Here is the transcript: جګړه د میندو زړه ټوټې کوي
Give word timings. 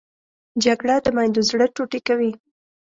جګړه 0.63 0.95
د 1.01 1.07
میندو 1.15 1.41
زړه 1.49 1.65
ټوټې 1.75 1.99
کوي 2.07 2.31